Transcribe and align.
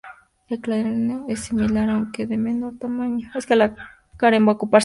El 0.49 0.59
cráneo 0.61 1.25
es 1.29 1.41
similar, 1.41 1.87
aunque 1.91 2.25
de 2.25 2.35
menor 2.35 2.73
tamaño. 2.79 3.29